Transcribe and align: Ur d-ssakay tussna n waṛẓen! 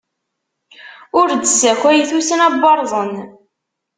Ur 1.19 1.27
d-ssakay 1.31 1.99
tussna 2.09 2.47
n 2.53 2.59
waṛẓen! 2.63 3.13